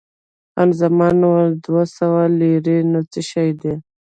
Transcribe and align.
خان 0.53 0.69
زمان 0.81 1.15
وویل، 1.23 1.53
دوه 1.65 1.83
سوه 1.97 2.21
لیرې 2.39 2.77
نو 2.91 2.99
څه 3.11 3.19
شی 3.29 3.49
دي؟ 3.61 3.73